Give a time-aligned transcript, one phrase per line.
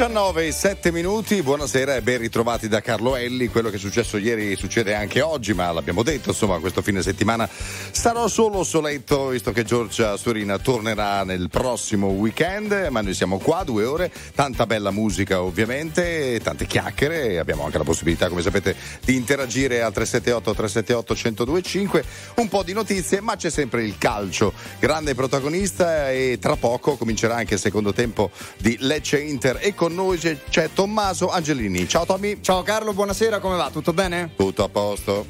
[0.00, 3.48] 19 e 7 minuti, buonasera e ben ritrovati da Carlo Elli.
[3.48, 7.46] Quello che è successo ieri succede anche oggi, ma l'abbiamo detto, insomma, questo fine settimana
[7.90, 13.62] sarò solo soletto, visto che Giorgia Surina tornerà nel prossimo weekend, ma noi siamo qua
[13.62, 18.74] due ore, tanta bella musica ovviamente, tante chiacchiere, abbiamo anche la possibilità, come sapete,
[19.04, 22.04] di interagire al 378 378 1025,
[22.36, 27.36] un po' di notizie, ma c'è sempre il calcio, grande protagonista e tra poco comincerà
[27.36, 31.88] anche il secondo tempo di Lecce Inter e con noi c'è Tommaso Angelini.
[31.88, 32.38] Ciao Tommy.
[32.40, 33.70] Ciao Carlo, buonasera, come va?
[33.70, 34.32] Tutto bene?
[34.36, 35.26] Tutto a posto.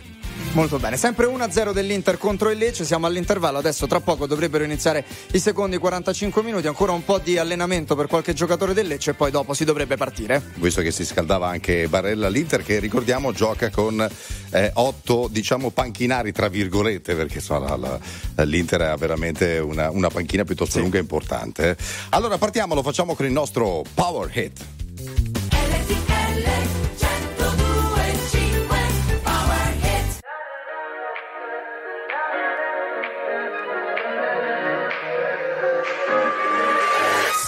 [0.52, 5.04] Molto bene, sempre 1-0 dell'Inter contro il Lecce, siamo all'intervallo, adesso tra poco dovrebbero iniziare
[5.32, 9.14] i secondi 45 minuti, ancora un po' di allenamento per qualche giocatore del Lecce e
[9.14, 10.42] poi dopo si dovrebbe partire.
[10.54, 14.04] Visto che si scaldava anche Barella, l'Inter che ricordiamo gioca con
[14.50, 18.00] eh, otto diciamo panchinari tra virgolette, perché insomma, la,
[18.34, 20.80] la, l'Inter ha veramente una, una panchina piuttosto sì.
[20.80, 21.76] lunga e importante.
[22.08, 25.89] Allora partiamo, lo facciamo con il nostro Power Hit.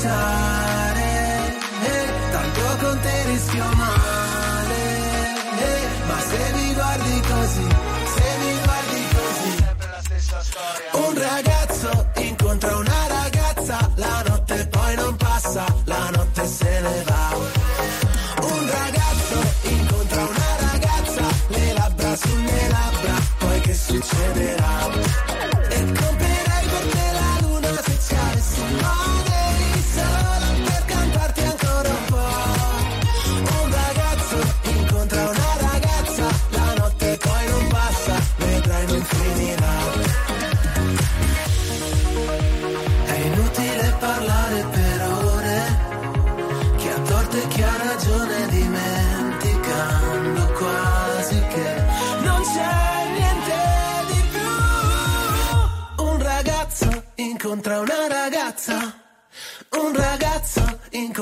[0.00, 1.20] bruciare
[2.80, 4.82] con te rischio male.
[5.58, 7.66] Eh, ma se mi guardi così,
[8.14, 11.08] se mi guardi così, sempre la stessa storia.
[11.08, 12.89] Un ragazzo incontra una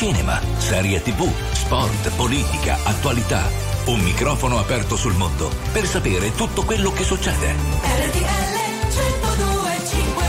[0.00, 3.42] Cinema, serie tv, sport, politica, attualità.
[3.84, 7.48] Un microfono aperto sul mondo per sapere tutto quello che succede.
[7.50, 8.56] RTL
[8.94, 10.24] 1025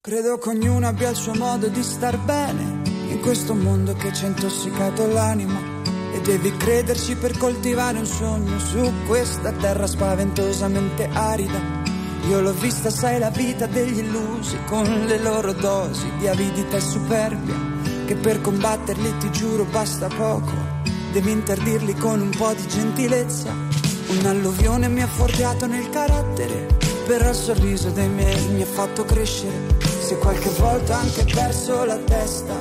[0.00, 4.22] Credo che ognuno abbia il suo modo di star bene in questo mondo che ci
[4.22, 5.58] ha intossicato l'anima.
[6.12, 11.58] E devi crederci per coltivare un sogno su questa terra spaventosamente arida.
[12.28, 16.80] Io l'ho vista, sai, la vita degli illusi con le loro dosi di avidità e
[16.80, 17.63] superbia.
[18.06, 20.52] Che per combatterli ti giuro basta poco.
[21.10, 23.50] Devi interdirli con un po' di gentilezza.
[24.08, 26.66] Un'alluvione mi ha forgiato nel carattere,
[27.06, 29.76] però il sorriso dei miei mi ha fatto crescere.
[30.00, 32.54] Se qualche volta anche perso la testa,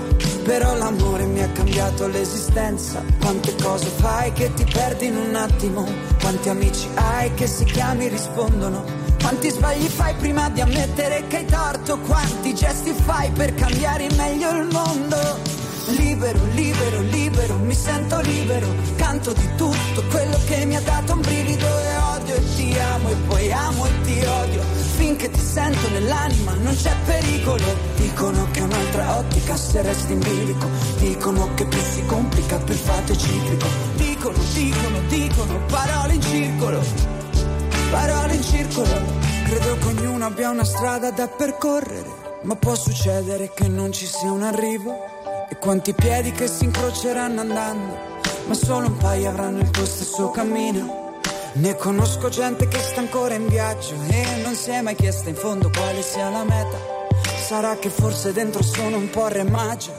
[0.43, 3.03] però l'amore mi ha cambiato l'esistenza.
[3.19, 5.85] Quante cose fai che ti perdi in un attimo?
[6.21, 9.02] Quanti amici hai che se chiami rispondono?
[9.23, 11.97] Quanti sbagli fai prima di ammettere che hai torto?
[11.99, 15.39] Quanti gesti fai per cambiare in meglio il mondo?
[15.97, 18.67] Libero, libero, libero, mi sento libero,
[18.97, 22.35] canto di tutto quello che mi ha dato un brivido e odio.
[22.35, 24.61] E ti amo e poi amo e ti odio,
[24.97, 27.63] finché ti sento nell'anima non c'è pericolo,
[27.95, 30.67] dicono che un'altra ottica se resti in bilico,
[30.97, 37.12] dicono che più si complica più è ciclico, dicono, dicono, dicono, parole in circolo,
[37.93, 38.89] parole in circolo,
[39.45, 42.21] credo che ognuno abbia una strada da percorrere.
[42.41, 44.91] Ma può succedere che non ci sia un arrivo
[45.47, 47.97] e quanti piedi che si incroceranno andando,
[48.47, 51.19] ma solo un paio avranno il tuo stesso cammino.
[51.53, 55.35] Ne conosco gente che sta ancora in viaggio e non si è mai chiesta in
[55.35, 56.77] fondo quale sia la meta.
[57.45, 59.93] Sarà che forse dentro sono un po' re maggio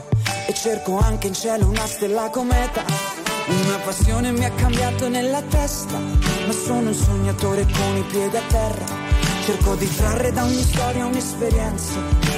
[0.47, 3.24] e cerco anche in cielo una stella cometa.
[3.47, 8.41] Una passione mi ha cambiato nella testa, ma sono un sognatore con i piedi a
[8.47, 8.85] terra.
[9.45, 11.93] Cerco di trarre da ogni storia un'esperienza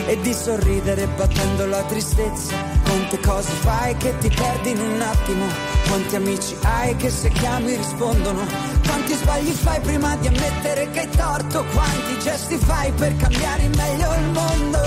[0.06, 2.56] e di sorridere battendo la tristezza.
[2.84, 5.46] Quante cose fai che ti perdi in un attimo?
[5.88, 8.46] Quanti amici hai che se chiami rispondono?
[8.86, 11.64] Quanti sbagli fai prima di ammettere che hai torto?
[11.72, 14.80] Quanti gesti fai per cambiare in meglio il mondo?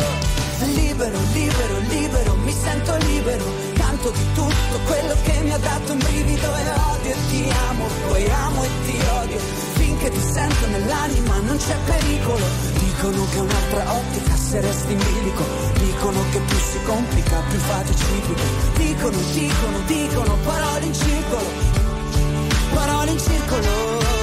[0.74, 3.69] Libero, libero, libero, mi sento libero.
[4.00, 7.86] Canto di tutto quello che mi ha dato un brivido e odio e ti amo,
[8.08, 9.70] poi amo e ti odio
[10.00, 12.46] che ti sento nell'anima, non c'è pericolo.
[12.78, 15.44] Dicono che un'altra ottica se resti in bilico.
[15.74, 18.42] Dicono che più si complica, più fate ciclico.
[18.76, 21.50] Dicono, dicono, dicono, parole in circolo.
[22.72, 24.19] Parole in circolo.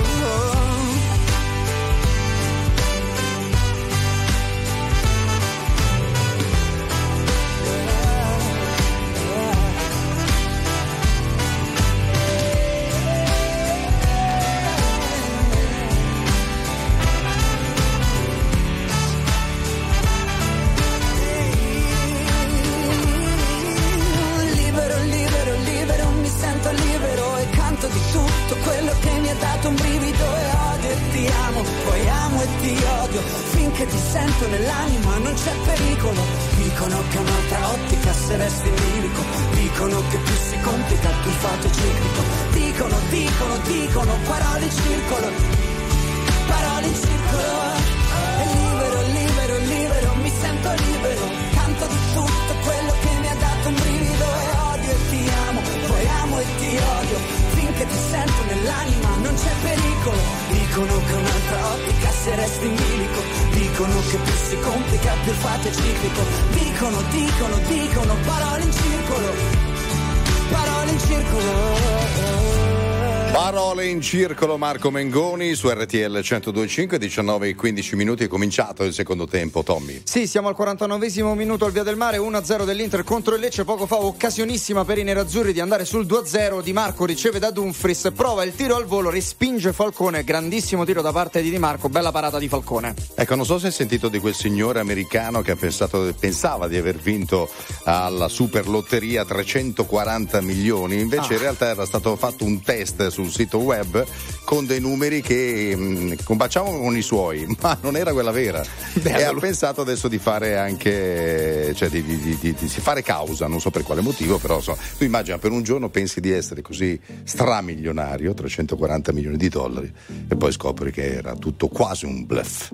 [74.07, 79.63] Circolo Marco Mengoni su RTL 1025, 19 e 15 minuti è cominciato il secondo tempo,
[79.63, 79.99] Tommy.
[80.05, 83.85] Sì, siamo al 49 minuto al Via del Mare, 1-0 dell'Inter contro il Lecce, poco
[83.85, 88.45] fa occasionissima per i nerazzurri di andare sul 2-0, Di Marco riceve da Dumfries, prova
[88.45, 92.39] il tiro al volo, respinge Falcone, grandissimo tiro da parte di Di Marco, bella parata
[92.39, 92.95] di Falcone.
[93.13, 96.95] Ecco, non so se hai sentito di quel signore americano che pensato, pensava di aver
[96.95, 97.49] vinto
[97.83, 101.35] alla super lotteria 340 milioni, invece ah.
[101.35, 103.95] in realtà era stato fatto un test sul sito web
[104.43, 108.63] con dei numeri che mh, mm, combaciavano con i suoi, ma non era quella vera.
[108.93, 109.17] Bello.
[109.17, 113.59] E ha pensato adesso di fare anche, cioè di, di, di, di, fare causa, non
[113.59, 116.99] so per quale motivo, però so, tu immagina per un giorno pensi di essere così
[117.23, 119.91] stramilionario, 340 milioni di dollari,
[120.27, 122.71] e poi scopri che era tutto quasi un bluff.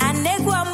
[0.00, 0.73] Aniachere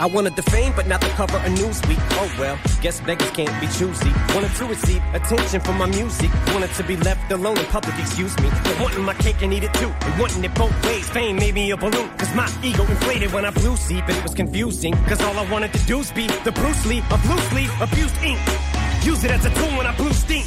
[0.00, 2.00] I wanted the fame, but not the cover of Newsweek.
[2.12, 4.10] Oh well, guess beggars can't be choosy.
[4.34, 6.30] Wanted to receive attention from my music.
[6.54, 8.48] Wanted to be left alone in public, excuse me.
[8.64, 9.92] But wanting my cake and eat it too.
[10.00, 11.06] And wanting it both ways.
[11.10, 12.08] Fame made me a balloon.
[12.16, 14.94] Cause my ego inflated when I blew see, but it was confusing.
[15.04, 18.40] Cause all I wanted to do was be the Bruce Lee of loosely abused ink.
[19.04, 20.46] Use it as a tool when I blew steam.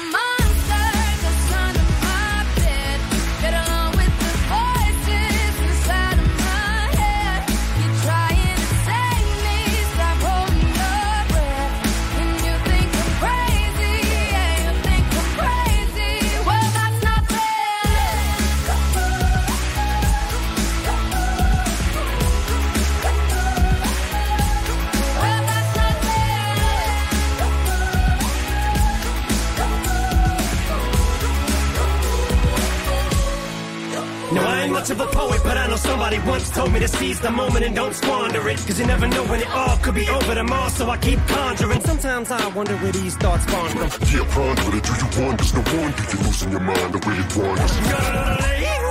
[35.01, 37.93] a poet, but I know somebody once told me to seize the moment and don't
[37.93, 38.57] squander it.
[38.57, 41.81] Cause you never know when it all could be over tomorrow, so I keep conjuring.
[41.81, 43.89] Sometimes I wonder where these thoughts spawn from.
[44.13, 44.83] Yeah, ponder it.
[44.83, 45.43] Do you wonder?
[45.43, 48.90] There's no wonder you're losing your mind the way it wanders.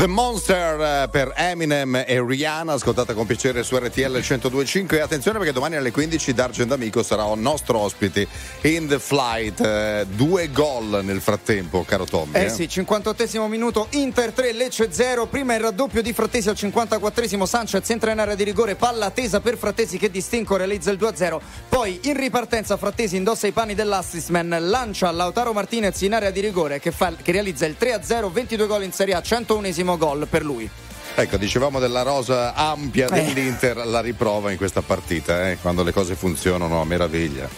[0.00, 5.36] The Monster eh, per Eminem e Rihanna, ascoltata con piacere su RTL 1025 e attenzione
[5.36, 8.26] perché domani alle 15 D'Argent Amico sarà un nostro ospite
[8.62, 12.32] in the flight, Eh, due gol nel frattempo caro Tommy.
[12.32, 15.26] Eh sì, 58 minuto, Inter 3, Lecce 0.
[15.26, 19.40] Prima il raddoppio di Frattesi al 54 Sanchez entra in area di rigore, palla tesa
[19.40, 21.38] per Frattesi che distinco realizza il 2-0.
[21.68, 26.80] Poi in ripartenza Frattesi indossa i panni dell'assistman, lancia Lautaro Martinez in area di rigore
[26.80, 30.68] che, fa- che realizza il 3-0, 22 gol in Serie A, 101 gol per lui.
[31.14, 36.14] Ecco, dicevamo della rosa ampia dell'Inter, la riprova in questa partita, eh, quando le cose
[36.14, 37.48] funzionano a meraviglia.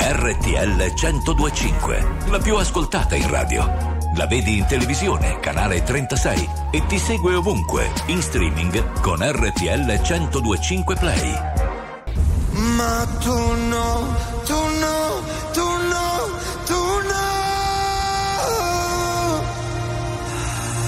[0.00, 3.96] RTL 1025, la più ascoltata in radio.
[4.16, 10.96] La vedi in televisione, canale 36 e ti segue ovunque, in streaming con RTL 1025
[10.96, 11.32] Play.
[12.50, 13.36] Ma tu
[13.68, 15.67] no, tu no, tu no,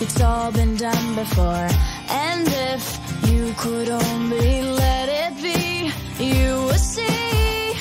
[0.00, 1.68] it's all been done before.
[2.08, 2.84] And if
[3.28, 5.90] you could only let it be,
[6.24, 7.74] you would see.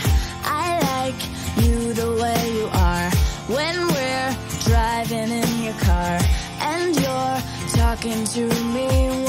[0.44, 1.22] I like
[1.64, 3.10] you the way you are.
[3.56, 6.20] When we're driving in your car,
[6.62, 7.42] and you're
[7.76, 9.29] talking to me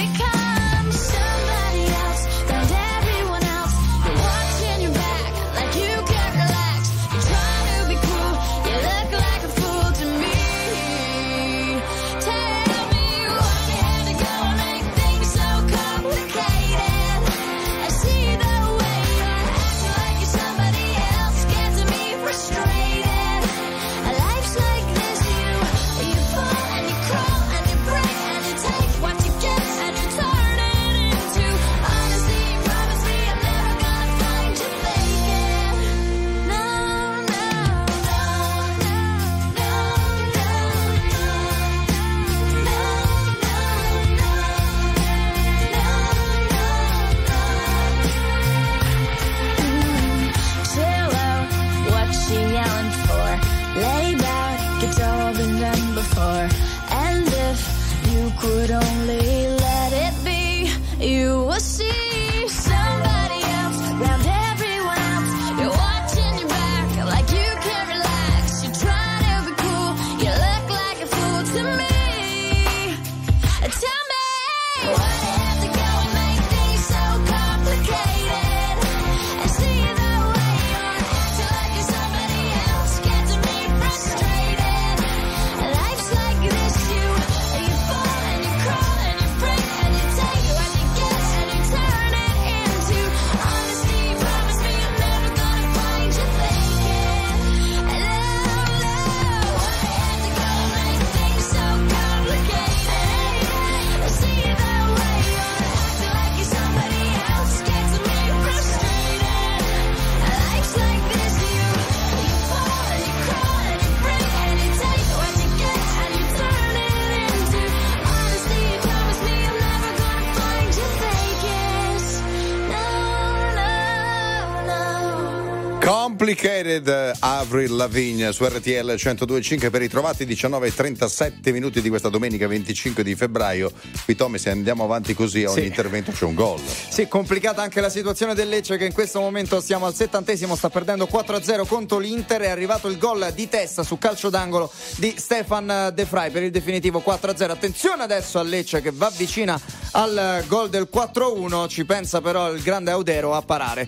[126.77, 132.07] Eh, Avril Lavigne su RTL 1025 per i trovati 19 e 37 minuti di questa
[132.09, 133.71] domenica 25 di febbraio.
[134.05, 135.67] Qui Tommy se andiamo avanti così a ogni Sì.
[135.67, 136.59] intervento c'è un gol.
[136.89, 140.69] Sì, complicata anche la situazione del Lecce che in questo momento siamo al settantesimo, sta
[140.69, 145.91] perdendo 4-0 contro l'Inter, è arrivato il gol di testa su calcio d'angolo di Stefan
[145.93, 147.49] De Vrij per il definitivo 4-0.
[147.51, 149.59] Attenzione adesso al Lecce che va vicina
[149.91, 153.87] al gol del 4-1, ci pensa però il grande Audero a parare.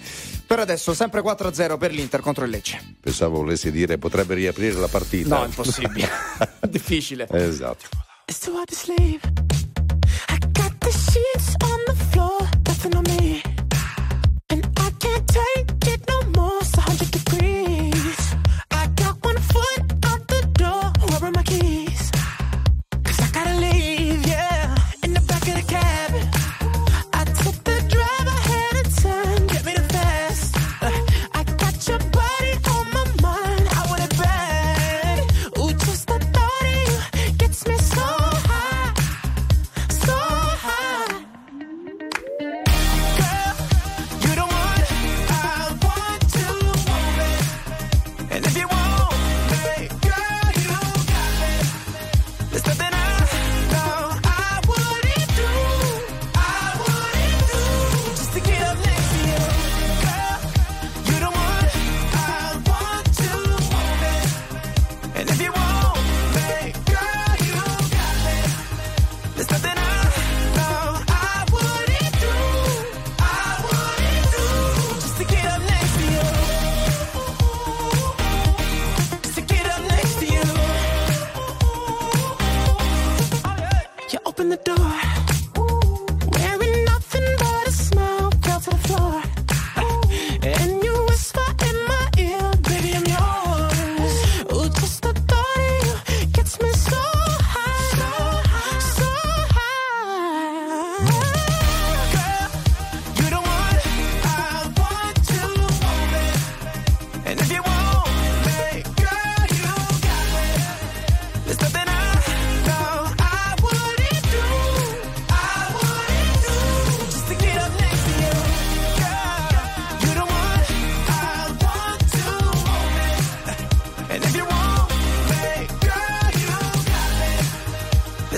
[0.53, 2.97] Per adesso sempre 4-0 per l'Inter contro il Lecce.
[2.99, 5.39] Pensavo volessi dire potrebbe riaprire la partita.
[5.39, 6.07] No, impossibile.
[6.69, 7.27] Difficile.
[7.31, 7.85] esatto.
[8.27, 9.62] It's too hard to sleep.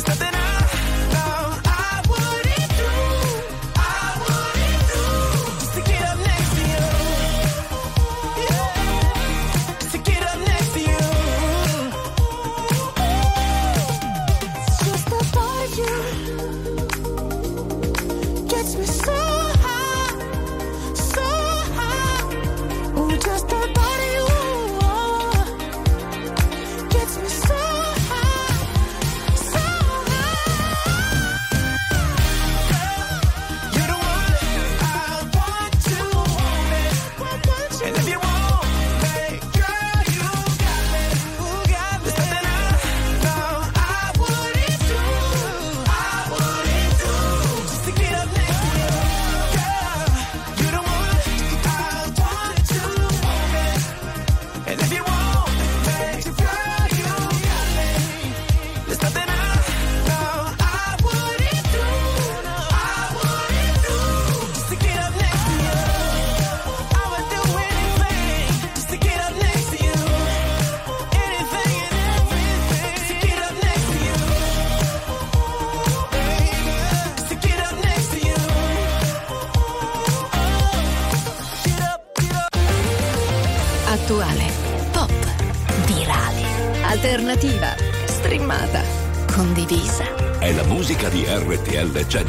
[0.08, 0.45] nothing I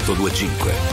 [0.06, 0.85] 102.5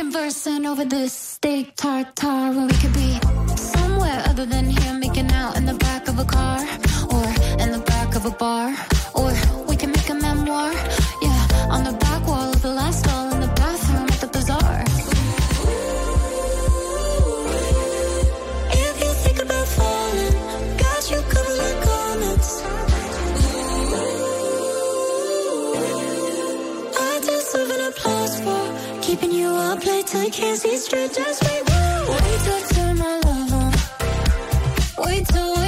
[0.00, 3.20] conversing over this steak tartare when we could be
[3.54, 6.58] somewhere other than here making out in the back of a car
[7.12, 7.26] or
[7.62, 8.74] in the back of a bar
[9.14, 9.59] or
[29.22, 31.12] And you are play till you can't see straight.
[31.12, 31.62] Just wait,
[32.08, 33.72] wait till turn my love on.
[35.06, 35.59] Wait till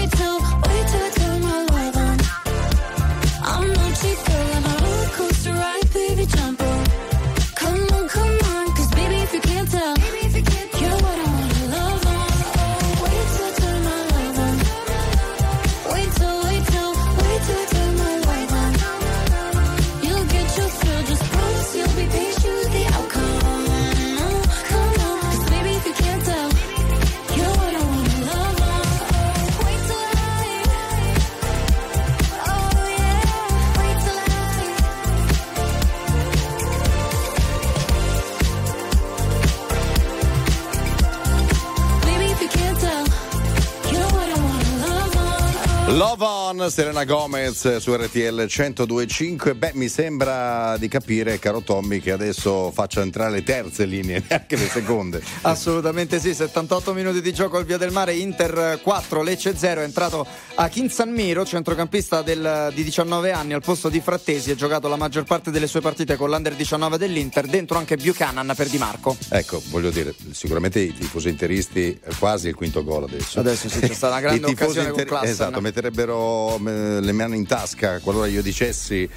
[46.22, 49.56] Von, Serena Gomez su RTL 1025.
[49.56, 54.54] Beh, mi sembra di capire, caro Tommy, che adesso faccia entrare le terze linee, neanche
[54.54, 55.20] le seconde.
[55.40, 59.82] Assolutamente sì, 78 minuti di gioco al Via del Mare, Inter 4, Lecce 0, è
[59.82, 64.94] entrato a Kinsanmiro, centrocampista del, di 19 anni al posto di Frattesi, ha giocato la
[64.94, 69.16] maggior parte delle sue partite con l'Under 19 dell'Inter, dentro anche Buchanan per Di Marco.
[69.28, 73.40] Ecco, voglio dire, sicuramente i tifosi interisti eh, quasi il quinto gol adesso.
[73.40, 75.28] Adesso sì, c'è stata una grande occasione inter- con Classen.
[75.28, 76.58] Esatto, metterebbero avessero
[77.00, 79.08] le mani in tasca qualora io dicessi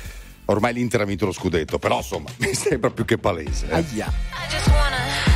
[0.46, 3.68] ormai l'Inter ha vinto lo scudetto, però insomma mi sembra più che palese.
[3.68, 3.74] Eh.
[3.74, 5.35] Aia.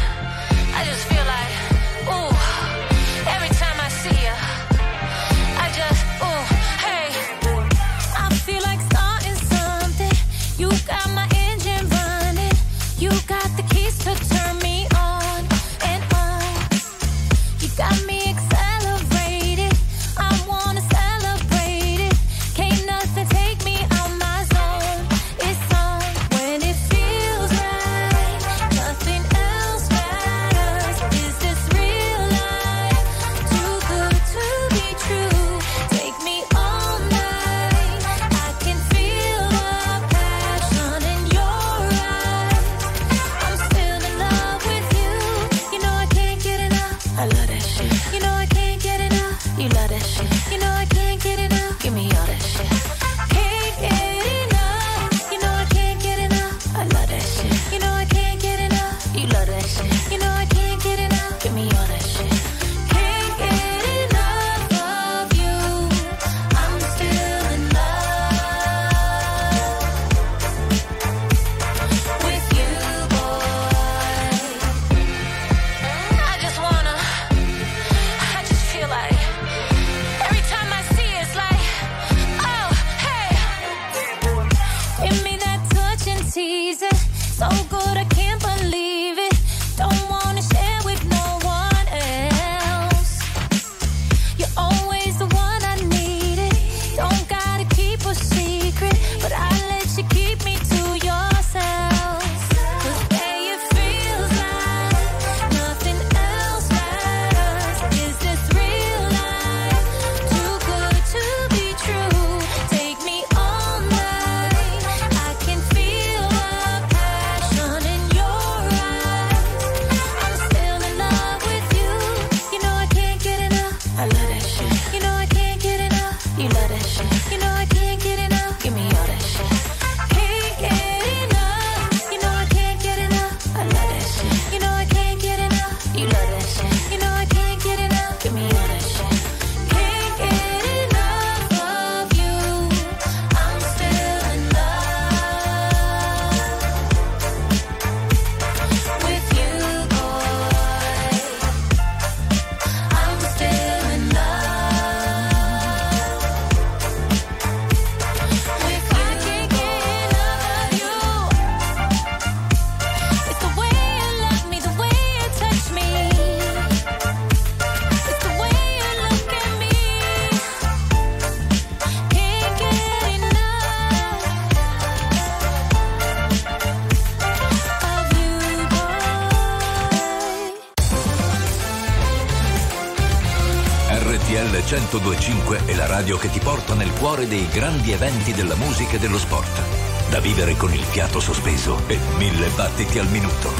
[184.91, 188.97] 1025 è la radio che ti porta nel cuore dei grandi eventi della musica e
[188.99, 189.61] dello sport.
[190.09, 193.51] Da vivere con il fiato sospeso e mille battiti al minuto.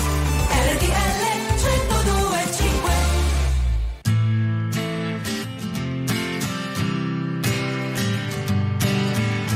[0.49, 0.89] RTL
[1.53, 2.91] 1025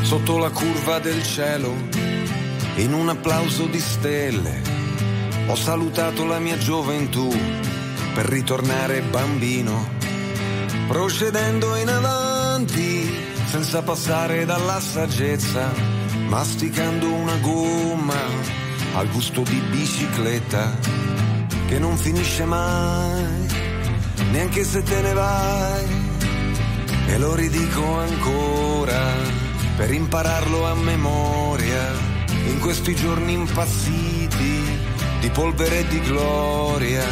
[0.03, 1.73] Sotto la curva del cielo,
[2.75, 4.61] in un applauso di stelle,
[5.47, 7.35] ho salutato la mia gioventù
[8.13, 10.01] per ritornare bambino,
[10.93, 13.11] procedendo in avanti
[13.45, 15.71] senza passare dalla saggezza,
[16.27, 18.21] masticando una gomma
[18.93, 20.77] al gusto di bicicletta
[21.65, 23.47] che non finisce mai,
[24.29, 25.85] neanche se te ne vai.
[27.07, 29.01] E lo ridico ancora
[29.75, 31.91] per impararlo a memoria
[32.45, 34.77] in questi giorni impazziti
[35.21, 37.03] di polvere e di gloria.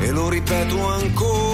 [0.00, 1.45] E lo ripeto ancora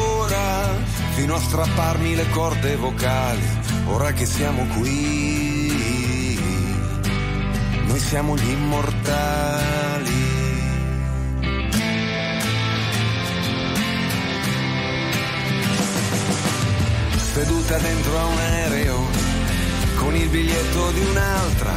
[1.23, 3.47] fino a strapparmi le corde vocali.
[3.87, 6.37] Ora che siamo qui,
[7.87, 10.31] noi siamo gli immortali.
[17.33, 19.07] Seduta dentro a un aereo
[19.95, 21.73] con il biglietto di un'altra.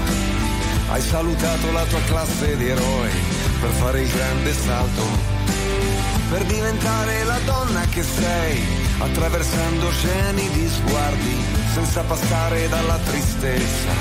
[0.89, 3.11] Hai salutato la tua classe di eroi
[3.61, 5.03] per fare il grande salto,
[6.31, 11.35] per diventare la donna che sei, attraversando oceani di sguardi,
[11.73, 13.91] senza passare dalla tristezza,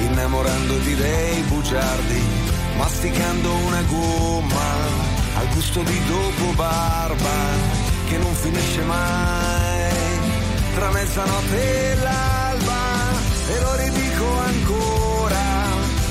[0.00, 2.22] innamorandoti dei bugiardi,
[2.76, 7.78] masticando una gomma al gusto di dopo barba
[8.08, 10.18] che non finisce mai,
[10.74, 12.78] tra mezzanotte e l'alba
[13.48, 15.38] e lo ridico ancora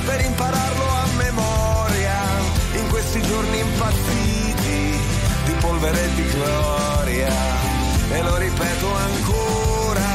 [0.05, 2.19] per impararlo a memoria
[2.75, 4.99] in questi giorni impazziti
[5.45, 7.68] di polvere e di gloria
[8.11, 10.07] e lo ripeto ancora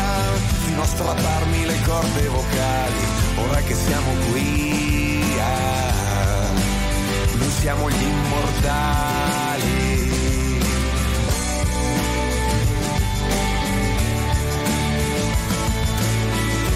[0.65, 3.07] fino a strapparmi le corde vocali
[3.49, 6.51] ora che siamo qui ah,
[7.35, 9.45] noi siamo gli immortali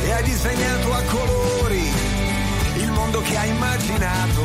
[0.05, 1.93] e hai disegnato a colori
[2.77, 4.43] il mondo che hai immaginato.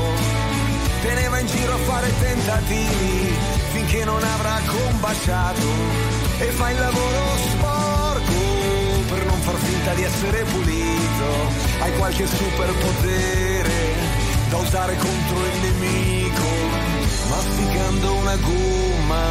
[1.02, 3.36] Te ne va in giro a fare tentativi
[3.74, 8.42] finché non avrà combaciato e fai il lavoro sporco
[9.10, 11.30] per non far finta di essere pulito.
[11.80, 13.72] Hai qualche superpotere
[14.50, 16.50] da usare contro il nemico,
[17.30, 19.24] masticando una gomma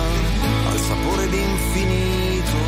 [0.70, 2.60] al sapore di infinito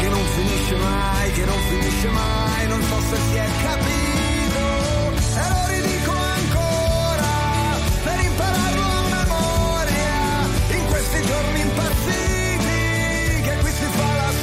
[0.00, 4.66] che non finisce mai, che non finisce mai, non so se si è capito.
[5.40, 6.96] E lo ridico ancora
[11.28, 12.37] giorni impazziti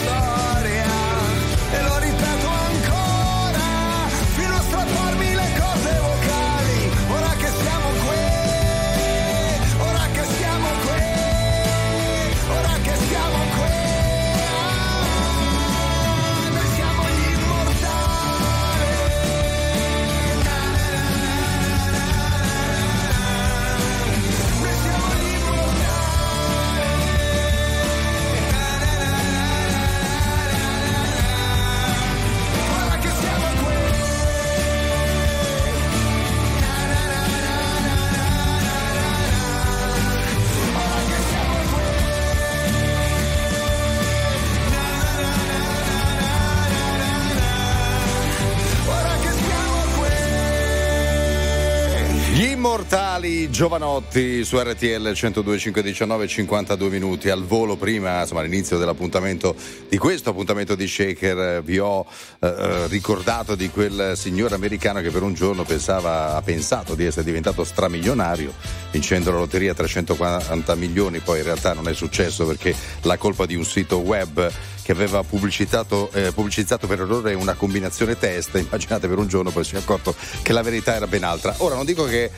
[0.05, 0.34] fa
[52.65, 53.14] qui.
[53.25, 57.29] Immortali giovanotti su RTL 102.5 19 52 minuti.
[57.29, 59.55] Al volo prima, insomma all'inizio dell'appuntamento
[59.89, 62.05] di questo appuntamento di Shaker eh, vi ho
[62.39, 67.05] eh, eh, ricordato di quel signore americano che per un giorno pensava, ha pensato di
[67.05, 68.53] essere diventato stramilionario
[68.91, 73.47] vincendo la lotteria a 340 milioni, poi in realtà non è successo perché la colpa
[73.47, 74.51] di un sito web
[74.83, 79.63] che aveva pubblicizzato, eh, pubblicizzato per errore una combinazione test, immaginate per un giorno poi
[79.63, 80.13] si è accorto
[80.43, 81.55] che la verità era ben altra.
[81.57, 82.29] Ora non dico che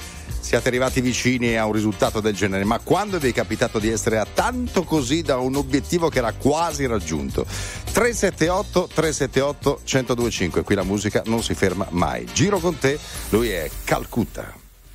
[0.48, 4.18] siate arrivati vicini a un risultato del genere, ma quando vi è capitato di essere
[4.18, 7.44] a tanto così da un obiettivo che era quasi raggiunto?
[7.44, 12.26] 378 378 1025, qui la musica non si ferma mai.
[12.32, 12.98] Giro con te,
[13.32, 14.54] lui è Calcutta.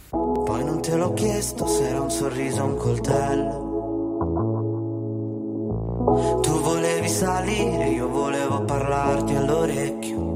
[0.08, 3.70] Poi non te l'ho chiesto se era un sorriso o un coltello.
[6.40, 10.30] Tu volevi salire, io volevo parlarti all'orecchio.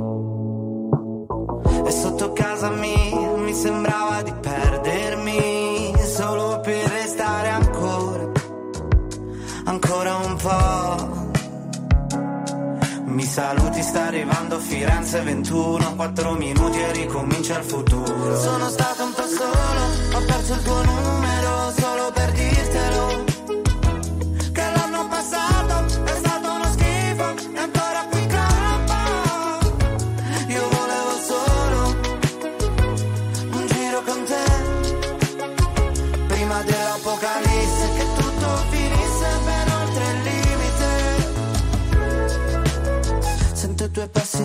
[1.87, 8.33] E sotto casa mia mi sembrava di perdermi solo per restare ancora,
[9.67, 11.25] ancora un po'.
[13.05, 18.37] Mi saluti, sta arrivando Firenze 21, 4 minuti e ricomincia il futuro.
[18.37, 19.81] Sono stato un po' solo,
[20.15, 23.36] ho perso il tuo numero solo per dirtelo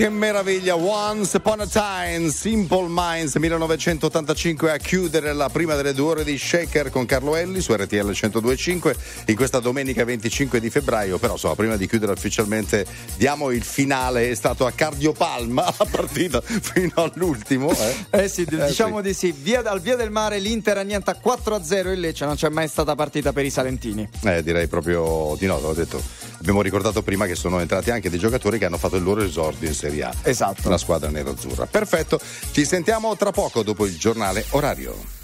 [0.00, 0.76] Che meraviglia!
[0.76, 6.38] Once Upon a Time, Simple Minds 1985 a chiudere la prima delle due ore di
[6.38, 8.96] Shaker con Carlo Elli su RTL 1025
[9.26, 11.18] in questa domenica 25 di febbraio.
[11.18, 12.86] Però, insomma, prima di chiudere ufficialmente,
[13.18, 14.30] diamo il finale.
[14.30, 17.70] È stato a cardiopalma la partita fino all'ultimo.
[17.70, 19.34] Eh, Eh sì, diciamo di sì.
[19.38, 23.34] Via, al via del mare l'Inter annienta 4-0 il Lecce, non c'è mai stata partita
[23.34, 24.08] per i Salentini.
[24.24, 26.00] Eh, direi proprio di no, l'ho detto.
[26.40, 29.68] Abbiamo ricordato prima che sono entrati anche dei giocatori che hanno fatto il loro esordio
[29.68, 30.14] in Serie A.
[30.22, 30.70] Esatto.
[30.70, 31.66] La squadra nerazzurra.
[31.66, 32.18] Perfetto.
[32.50, 35.19] Ci sentiamo tra poco dopo il giornale orario.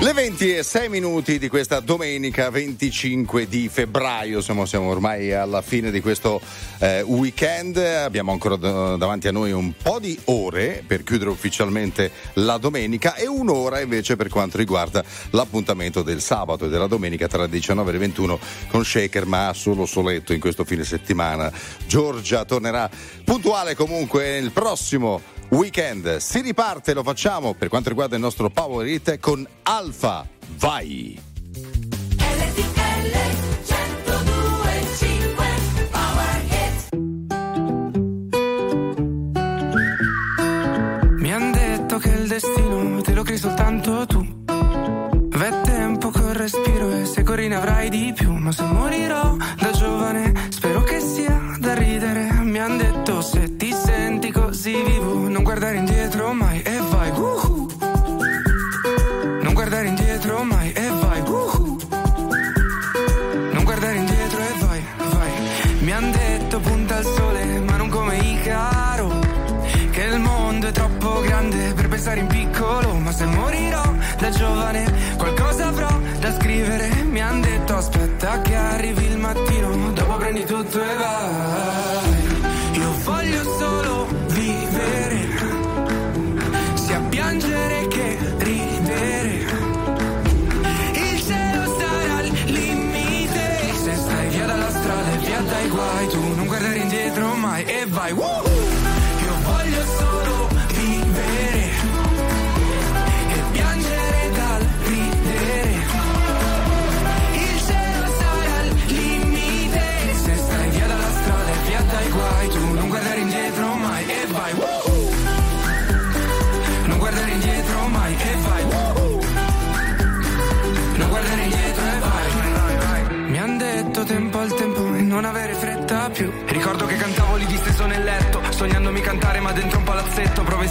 [0.00, 5.60] Le 20 e 6 minuti di questa domenica 25 di febbraio, siamo, siamo ormai alla
[5.60, 6.40] fine di questo
[6.78, 12.12] eh, weekend, abbiamo ancora d- davanti a noi un po' di ore per chiudere ufficialmente
[12.34, 17.42] la domenica e un'ora invece per quanto riguarda l'appuntamento del sabato e della domenica tra
[17.42, 18.38] le 19 e le 21
[18.68, 21.50] con Shaker ma solo soletto in questo fine settimana.
[21.88, 22.88] Giorgia tornerà
[23.24, 26.16] puntuale comunque il prossimo weekend.
[26.16, 30.26] Si riparte, lo facciamo per quanto riguarda il nostro Power Hit con Alfa.
[30.56, 31.26] Vai!
[41.88, 44.24] Detto che il destino lo crei soltanto tu.
[44.44, 48.30] V'è tempo col respiro e se corri ne avrai di più.
[48.32, 51.37] Ma se morirò da giovane, spero che sia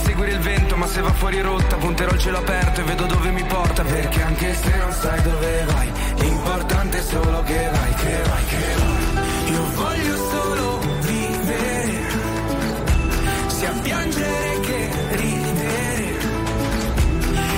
[0.04, 3.32] seguire il vento, ma se va fuori rotta, punterò il cielo aperto e vedo dove
[3.32, 3.84] mi porta.
[3.84, 8.76] Perché anche se non sai dove vai, l'importante è solo che vai, che vai, che
[8.78, 9.52] vai.
[9.54, 12.02] Io voglio solo vivere,
[13.48, 16.16] sia piangere che ridere.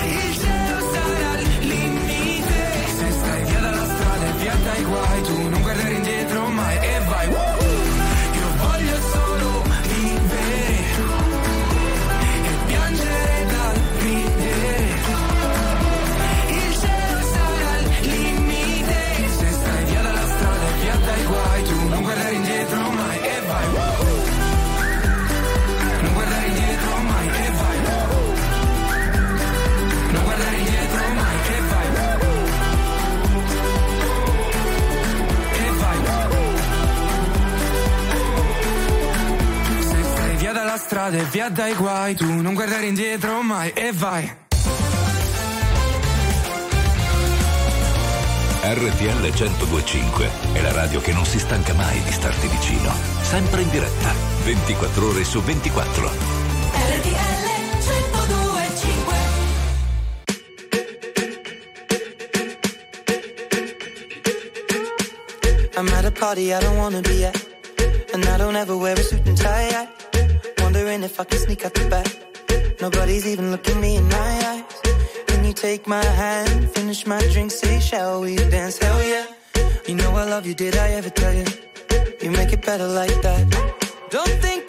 [0.05, 2.57] Il cielo sarà al limite.
[2.97, 5.38] Se stai via dalla strada e via dai guai, tu
[40.89, 44.25] strada e via dai guai, tu non guardare indietro mai e vai.
[48.63, 53.69] RTL 1025 è la radio che non si stanca mai di starti vicino, sempre in
[53.69, 54.11] diretta,
[54.43, 56.07] 24 ore su 24.
[56.07, 57.37] RTL
[65.77, 67.37] I'm at a party I don't wanna be at,
[68.11, 69.69] and I don't ever wear a suit and tie.
[69.69, 69.98] At.
[71.09, 72.09] If I can sneak out the back.
[72.81, 74.63] Nobody's even looking me in my eyes.
[75.27, 78.77] Can you take my hand, finish my drink, say, shall we dance?
[78.77, 79.27] Hell yeah.
[79.87, 81.47] You know I love you, did I ever tell you?
[82.21, 83.43] You make it better like that.
[84.15, 84.68] Don't think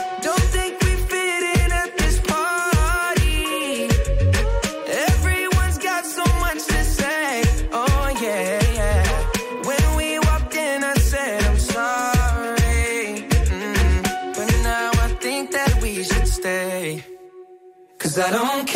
[18.11, 18.70] Cause I don't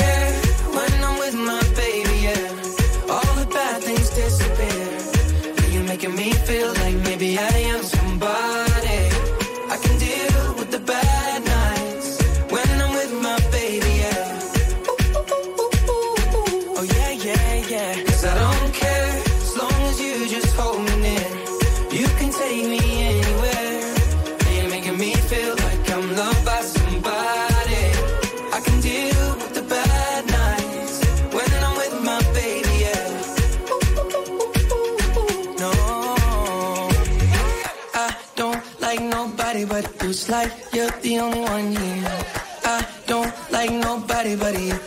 [41.01, 42.23] the only one here.
[42.63, 44.79] I don't like nobody but you,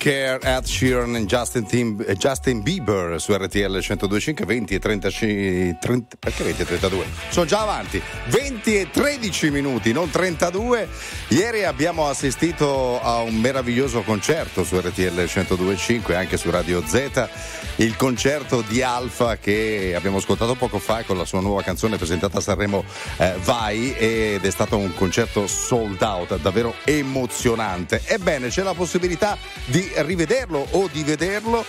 [0.00, 5.76] care Ed Sheeran e Justin, Tim- eh, Justin Bieber su RTL 1025 20 e 35
[5.78, 8.00] 30 perché 20 e 32 sono già avanti.
[8.28, 10.88] 20 e 13 minuti non 32
[11.28, 17.28] ieri abbiamo assistito a un meraviglioso concerto su RTL 1025 anche su Radio Z.
[17.76, 22.38] Il concerto di Alfa che abbiamo ascoltato poco fa con la sua nuova canzone presentata
[22.38, 22.84] a Sanremo
[23.18, 28.00] eh, Vai ed è stato un concerto sold out davvero emozionante.
[28.06, 31.64] Ebbene c'è la possibilità di rivederlo o di vederlo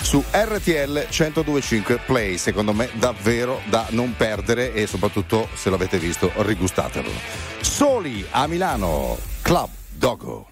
[0.00, 6.30] su RTL 1025 Play, secondo me davvero da non perdere e soprattutto se l'avete visto
[6.36, 7.10] rigustatelo.
[7.60, 10.51] Soli a Milano, Club Dogo.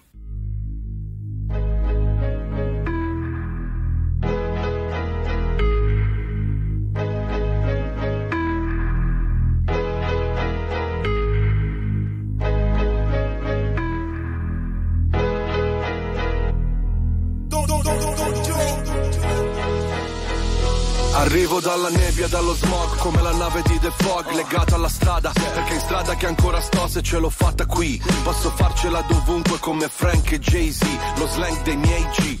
[21.61, 25.79] Dalla nebbia, dallo smog, come la nave di The Fog, legata alla strada, perché in
[25.79, 28.01] strada che ancora sto se ce l'ho fatta qui.
[28.23, 30.81] Posso farcela dovunque come Frank e Jay-Z,
[31.17, 32.40] lo slang dei miei G,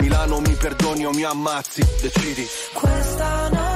[0.00, 2.46] Milano mi perdoni o mi ammazzi, decidi.
[2.72, 3.75] Questa notte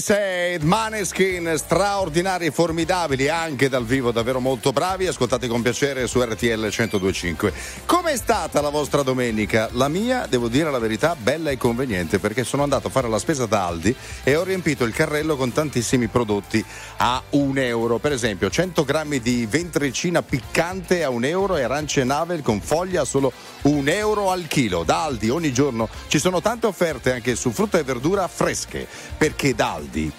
[0.00, 0.62] Said.
[0.62, 5.06] Maneskin, straordinari, formidabili, anche dal vivo, davvero molto bravi.
[5.06, 7.52] Ascoltate con piacere su RTL 1025.
[7.84, 9.68] Com'è stata la vostra domenica?
[9.72, 13.18] La mia, devo dire la verità, bella e conveniente perché sono andato a fare la
[13.18, 13.94] spesa da Aldi
[14.24, 16.64] e ho riempito il carrello con tantissimi prodotti
[16.98, 17.98] a un euro.
[17.98, 23.02] Per esempio, 100 grammi di ventricina piccante a un euro e arance navel con foglia
[23.02, 23.32] a solo
[23.62, 24.84] un euro al chilo.
[24.84, 28.86] Da Aldi ogni giorno ci sono tante offerte anche su frutta e verdura fresche
[29.16, 29.72] perché da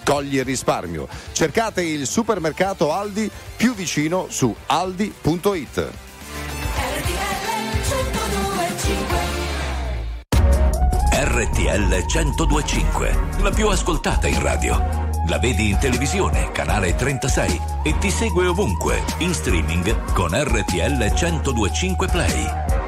[0.04, 1.08] coglie risparmio.
[1.32, 5.90] Cercate il supermercato Aldi più vicino su aldi.it.
[11.20, 15.06] RTL 1025, la più ascoltata in radio.
[15.28, 22.06] La vedi in televisione, canale 36 e ti segue ovunque, in streaming con RTL 1025
[22.08, 22.87] Play.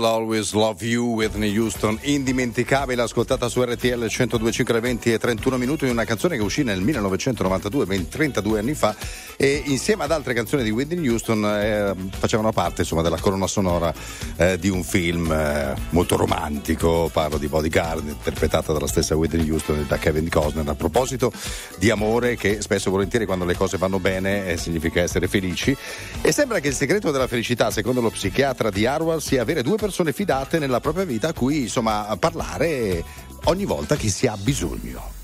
[0.00, 5.58] Will always love you Whitney Houston, indimenticabile, ascoltata su RTL 102.5 alle 20 e 31
[5.58, 8.96] minuti, una canzone che uscì nel 1992, ben 32 anni fa,
[9.42, 13.90] e insieme ad altre canzoni di Whitney Houston eh, facevano parte insomma, della colonna sonora
[14.36, 19.78] eh, di un film eh, molto romantico, parlo di Bodyguard, interpretata dalla stessa Whitney Houston
[19.78, 20.68] e da Kevin Costner.
[20.68, 21.32] A proposito
[21.78, 25.74] di amore, che spesso e volentieri quando le cose vanno bene eh, significa essere felici,
[26.20, 29.76] e sembra che il segreto della felicità, secondo lo psichiatra di Harvard, sia avere due
[29.76, 33.02] persone fidate nella propria vita a cui insomma parlare
[33.44, 35.19] ogni volta che si ha bisogno.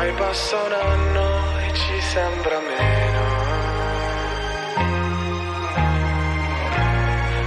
[0.00, 3.22] Poi passa un anno e ci sembra meno.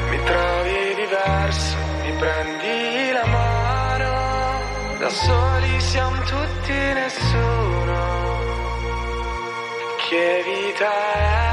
[0.10, 4.98] Mi trovi diverso, mi prendi la mano.
[5.00, 8.02] Da soli siamo tutti nessuno.
[10.08, 11.53] Che vita è?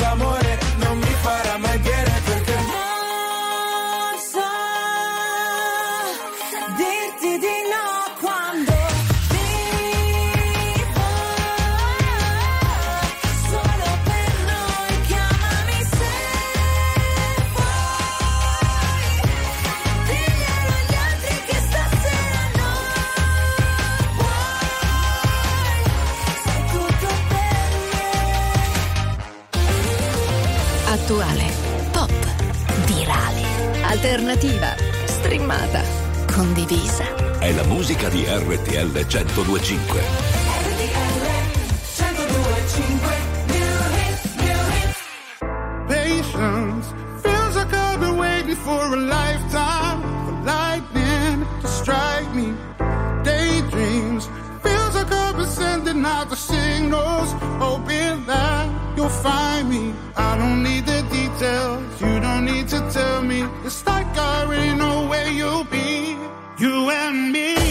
[59.01, 59.93] you'll find me.
[60.15, 63.41] I don't need the details, you don't need to tell me.
[63.65, 66.15] It's like I already know where you'll be.
[66.59, 67.70] You and me,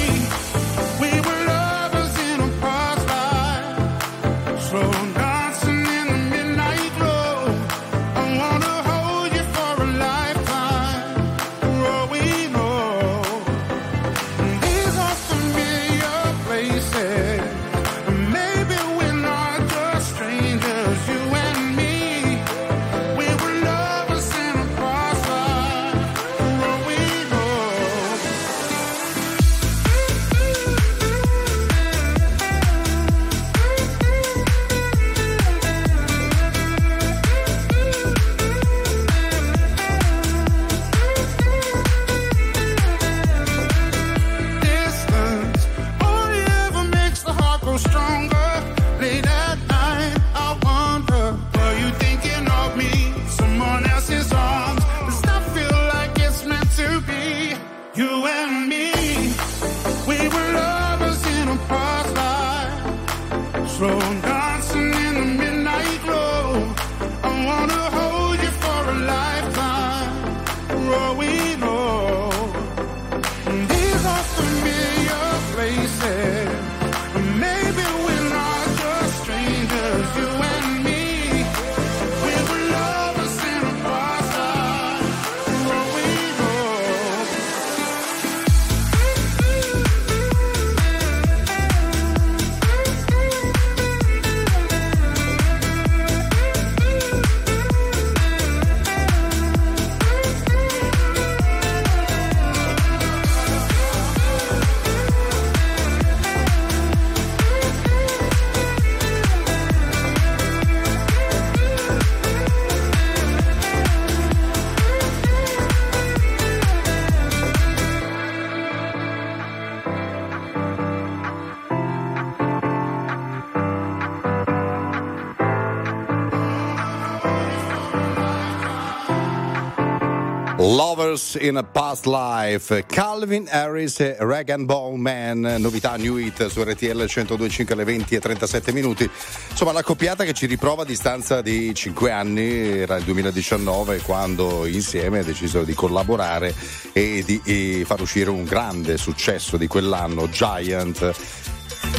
[131.01, 136.49] Lovers in a Past Life, Calvin Harris e Rag and Bone Man, novità New Hit
[136.49, 139.09] su RTL 102.5 alle 20 e 37 minuti.
[139.51, 144.67] Insomma, la coppiata che ci riprova a distanza di 5 anni, era il 2019 quando
[144.67, 146.55] insieme decisero di collaborare
[146.93, 151.15] e di e far uscire un grande successo di quell'anno, Giant.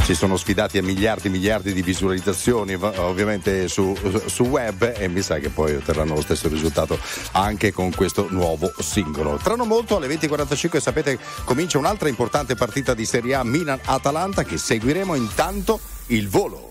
[0.04, 3.96] Si sono sfidati a miliardi e miliardi di visualizzazioni ovviamente su,
[4.26, 7.00] su web e mi sa che poi otterranno lo stesso risultato
[7.34, 9.38] anche con questo nuovo singolo.
[9.42, 14.58] Tra non molto alle 20.45 sapete comincia un'altra importante partita di Serie A Milan-Atalanta che
[14.58, 16.71] seguiremo intanto il volo.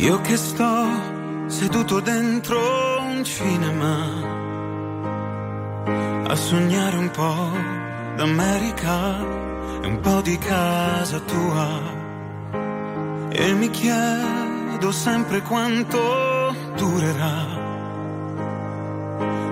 [0.00, 0.86] Io che sto
[1.48, 2.56] seduto dentro
[3.00, 3.96] un cinema
[6.24, 7.50] a sognare un po'
[8.14, 9.18] d'America
[9.82, 11.80] e un po' di casa tua
[13.30, 17.66] e mi chiedo sempre quanto durerà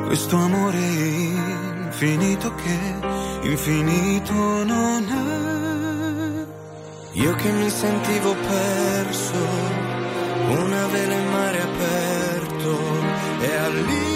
[0.07, 6.47] questo amore infinito che infinito non è.
[7.19, 9.96] Io che mi sentivo perso
[10.49, 12.79] una vela in mare aperto
[13.41, 14.16] e all'improvviso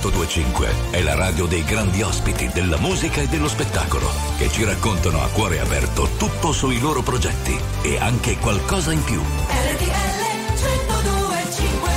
[0.00, 4.08] 1025 è la radio dei grandi ospiti della musica e dello spettacolo
[4.38, 9.20] che ci raccontano a cuore aperto tutto sui loro progetti e anche qualcosa in più.
[9.20, 10.20] RTL
[10.56, 11.90] 1025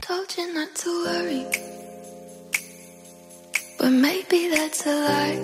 [0.00, 1.46] Told you not to worry,
[3.76, 5.38] but maybe that's a lie.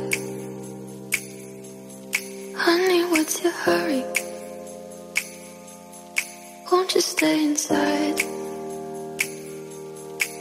[2.56, 4.04] Honey, what's your hurry?
[6.70, 8.39] Won't you stay inside?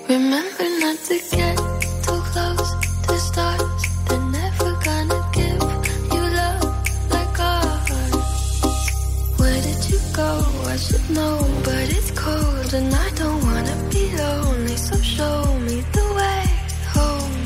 [0.10, 1.56] Remember not to get
[2.02, 2.72] too close
[3.06, 3.84] to stars.
[4.07, 5.61] They're never gonna give
[6.14, 7.91] you love like ours.
[9.38, 10.31] Where did you go?
[10.65, 14.77] I should know, but it's cold and I don't wanna be lonely.
[14.77, 16.44] So show me the way
[16.95, 17.44] home.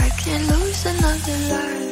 [0.00, 1.89] I can't lose another life.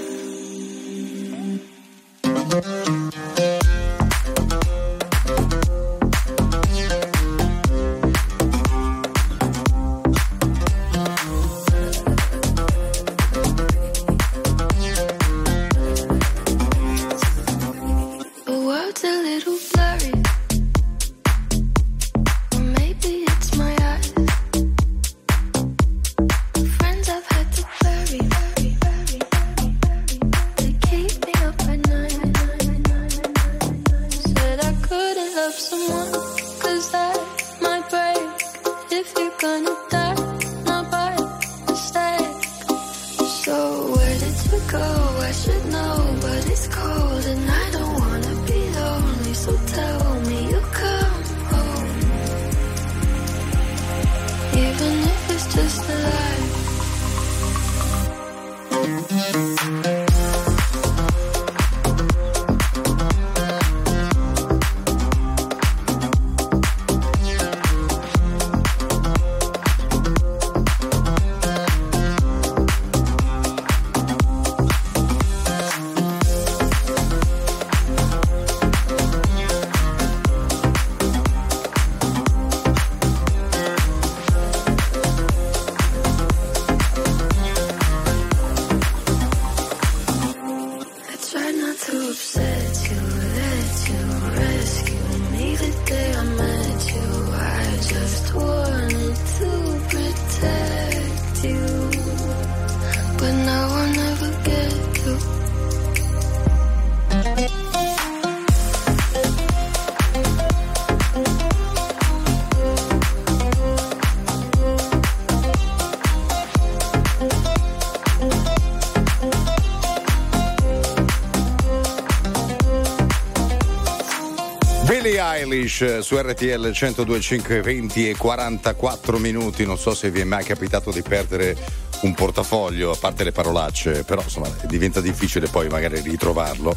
[125.53, 129.65] Eilish eh, su RTL 102.5 20 e 44 minuti.
[129.65, 131.57] Non so se vi è mai capitato di perdere
[132.03, 136.77] un portafoglio, a parte le parolacce, però insomma diventa difficile poi magari ritrovarlo.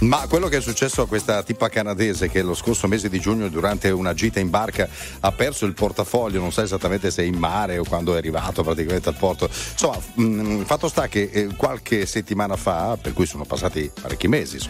[0.00, 3.48] Ma quello che è successo a questa tipa canadese che lo scorso mese di giugno
[3.48, 4.88] durante una gita in barca
[5.18, 8.62] ha perso il portafoglio, non sa esattamente se è in mare o quando è arrivato
[8.62, 9.46] praticamente al porto.
[9.46, 14.60] Insomma, mh, fatto sta che eh, qualche settimana fa, per cui sono passati parecchi mesi,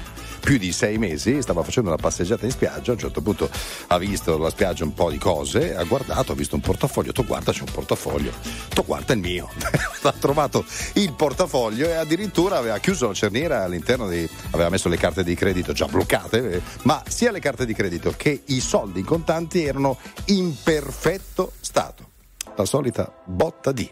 [0.40, 3.50] più di sei mesi, stava facendo una passeggiata in spiaggia, a un certo punto
[3.88, 7.26] ha visto la spiaggia un po' di cose, ha guardato, ha visto un portafoglio, tu
[7.26, 8.32] guarda c'è un portafoglio,
[8.70, 9.50] tu guarda il mio,
[10.02, 10.64] ha trovato
[10.94, 15.34] il portafoglio e addirittura aveva chiuso la cerniera all'interno di, aveva messo le carte di
[15.34, 19.64] credito già bloccate, eh, ma sia le carte di credito che i soldi in contanti
[19.64, 19.96] erano
[20.26, 22.06] in perfetto stato.
[22.56, 23.88] La solita botta di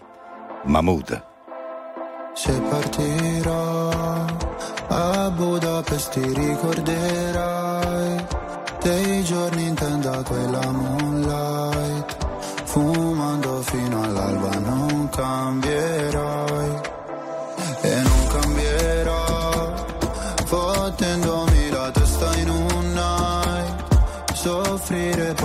[0.65, 1.25] Mahmood.
[2.35, 4.25] Se partirò
[4.89, 8.27] a Budapest ti ricorderai
[8.83, 12.17] dei giorni in tenda quella moonlight
[12.65, 16.36] fumando fino all'alba non cambierai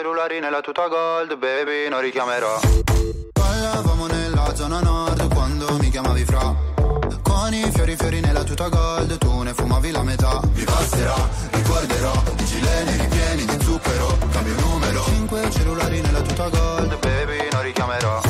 [0.00, 2.58] cellulari nella tuta gold, baby, non richiamerò.
[3.32, 6.54] Parlavamo nella zona nord quando mi chiamavi fra.
[7.20, 10.40] Con i fiori fiori nella tuta gold, tu ne fumavi la metà.
[10.54, 11.16] Mi passerà,
[11.50, 17.62] ricorderò, i gileni ripieni di zucchero Cambio numero Cinque cellulari nella tuta gold, baby, non
[17.62, 18.29] richiamerò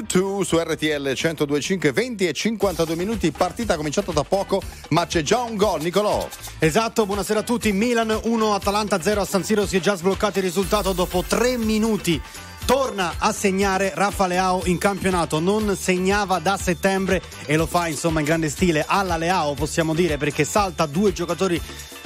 [0.00, 5.40] U2 su RTL 1025 20 e 52 minuti partita cominciata da poco ma c'è già
[5.40, 6.26] un gol Nicolò
[6.58, 7.72] Esatto, buonasera a tutti.
[7.72, 9.66] Milan 1, Atalanta 0 a San Siro.
[9.66, 12.20] Si è già sbloccato il risultato dopo tre minuti.
[12.66, 18.20] Torna a segnare Rafa Leao in campionato, non segnava da settembre e lo fa insomma
[18.20, 21.60] in grande stile alla Leao possiamo dire perché salta due giocatori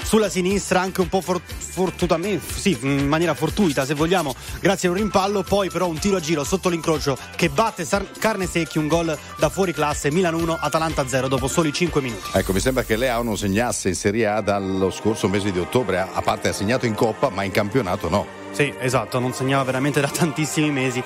[0.05, 4.93] sulla sinistra anche un po' for- fortuitamente, sì, in maniera fortuita se vogliamo, grazie a
[4.93, 8.79] un rimpallo, poi però un tiro a giro sotto l'incrocio che batte Sar- Carne Secchi,
[8.79, 12.31] un gol da fuori classe, Milan 1, Atalanta 0 dopo soli 5 minuti.
[12.33, 15.99] Ecco, mi sembra che Leao non segnasse in Serie A dallo scorso mese di ottobre,
[15.99, 18.27] a a parte ha segnato in Coppa, ma in campionato no.
[18.53, 21.03] Sì, esatto, non segnava veramente da tantissimi mesi.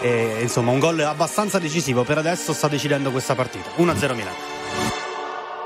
[0.00, 2.04] E, insomma, un gol abbastanza decisivo.
[2.04, 3.70] Per adesso sta decidendo questa partita.
[3.76, 5.01] 1-0 Milan.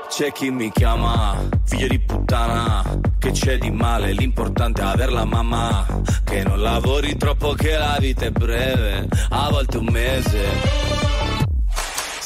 [0.09, 2.81] C'è chi mi chiama figlio di puttana
[3.19, 5.85] Che c'è di male, l'importante è aver la mamma
[6.23, 11.06] Che non lavori troppo che la vita è breve A volte un mese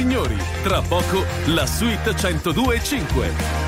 [0.00, 3.59] signori, tra poco la suite 1025.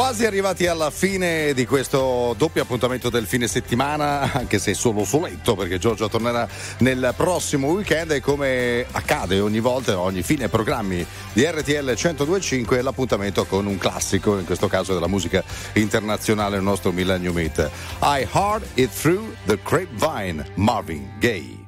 [0.00, 5.54] Quasi arrivati alla fine di questo doppio appuntamento del fine settimana, anche se solo soletto,
[5.54, 6.48] perché Giorgio tornerà
[6.78, 11.04] nel prossimo weekend e come accade ogni volta, ogni fine programmi
[11.34, 15.44] di RTL 1025, l'appuntamento con un classico, in questo caso della musica
[15.74, 17.70] internazionale, il nostro Millennium Hit.
[18.00, 21.59] I Heard It Through the Grapevine, Marvin Gaye.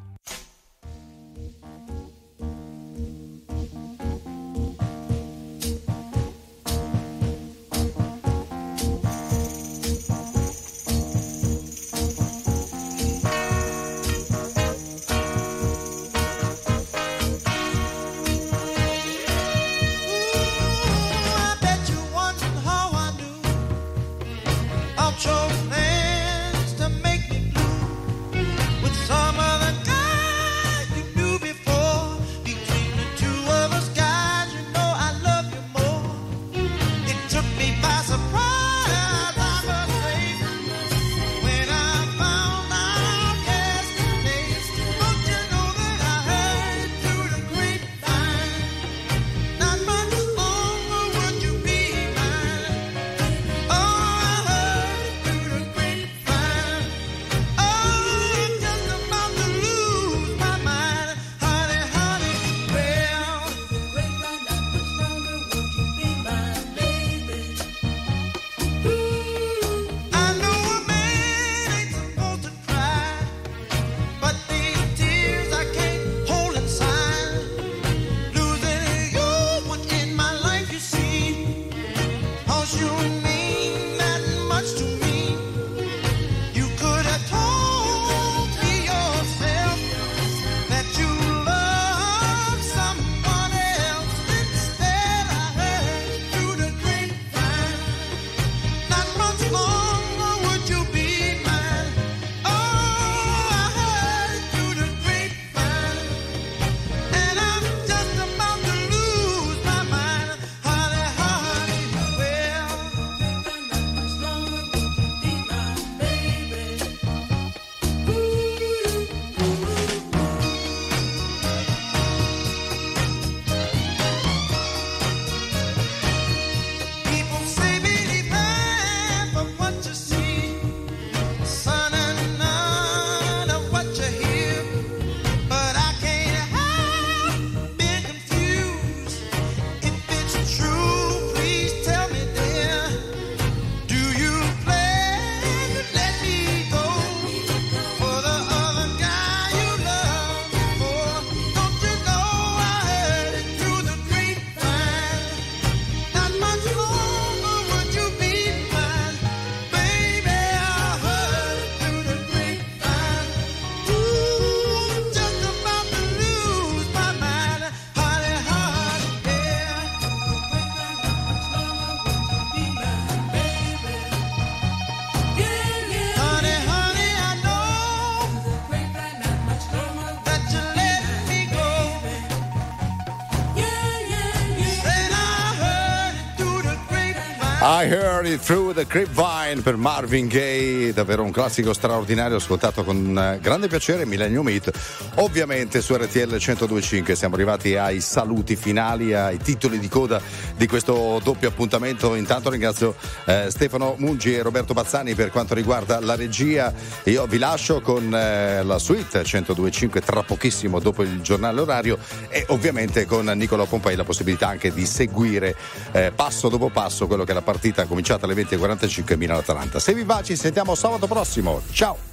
[188.26, 193.68] It Through the Grapevine per Marvin Gaye, davvero un classico straordinario ascoltato con eh, grande
[193.68, 194.70] piacere, Millennium Hit.
[195.16, 200.20] Ovviamente su RTL 1025 siamo arrivati ai saluti finali, ai titoli di coda
[200.62, 202.14] di questo doppio appuntamento.
[202.14, 202.94] Intanto ringrazio
[203.24, 206.72] eh, Stefano Mungi e Roberto Bazzani per quanto riguarda la regia.
[207.04, 211.98] Io vi lascio con eh, la suite 1025 tra pochissimo dopo il giornale orario
[212.28, 215.56] e ovviamente con Nicola Pompei la possibilità anche di seguire
[215.90, 219.80] eh, passo dopo passo quello che è la partita cominciata alle 20.45 Milan-Atalanta.
[219.80, 221.60] Se vi va ci sentiamo sabato prossimo.
[221.72, 222.11] Ciao!